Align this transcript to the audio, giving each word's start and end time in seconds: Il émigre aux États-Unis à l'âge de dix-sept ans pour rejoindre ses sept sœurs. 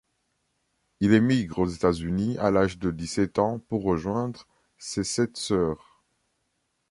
Il 0.99 1.13
émigre 1.13 1.59
aux 1.59 1.67
États-Unis 1.67 2.35
à 2.39 2.49
l'âge 2.49 2.79
de 2.79 2.89
dix-sept 2.89 3.37
ans 3.37 3.59
pour 3.59 3.83
rejoindre 3.83 4.47
ses 4.79 5.03
sept 5.03 5.37
sœurs. 5.37 6.01